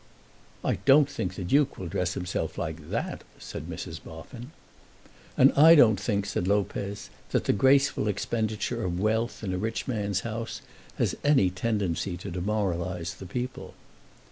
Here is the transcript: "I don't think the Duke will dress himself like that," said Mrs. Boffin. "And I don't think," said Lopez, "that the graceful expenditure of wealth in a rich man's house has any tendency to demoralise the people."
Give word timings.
"I 0.65 0.77
don't 0.85 1.07
think 1.07 1.35
the 1.35 1.43
Duke 1.43 1.77
will 1.77 1.85
dress 1.85 2.15
himself 2.15 2.57
like 2.57 2.89
that," 2.89 3.23
said 3.37 3.67
Mrs. 3.69 4.03
Boffin. 4.03 4.49
"And 5.37 5.53
I 5.53 5.75
don't 5.75 5.99
think," 5.99 6.25
said 6.25 6.47
Lopez, 6.47 7.11
"that 7.29 7.43
the 7.43 7.53
graceful 7.53 8.07
expenditure 8.07 8.83
of 8.83 8.99
wealth 8.99 9.43
in 9.43 9.53
a 9.53 9.59
rich 9.59 9.87
man's 9.87 10.21
house 10.21 10.61
has 10.95 11.15
any 11.23 11.51
tendency 11.51 12.17
to 12.17 12.31
demoralise 12.31 13.13
the 13.13 13.27
people." 13.27 13.75